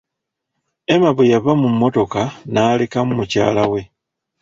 Emma 0.93 1.09
bwe 1.15 1.29
yava 1.33 1.51
mu 1.61 1.67
mmotoka 1.73 2.21
n'alekamu 2.51 3.11
mukyala 3.19 3.63
we. 3.71 3.81